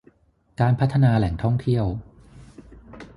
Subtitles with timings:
[0.59, 1.85] การพัฒนาแหล่งท่องเที่ยว